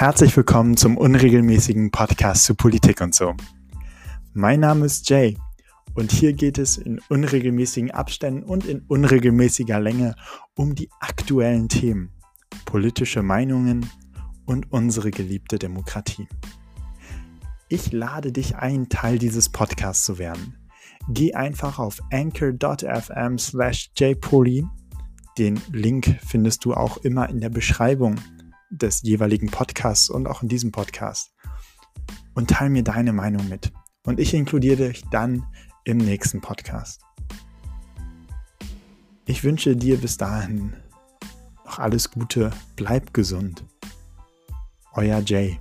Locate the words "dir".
39.76-39.98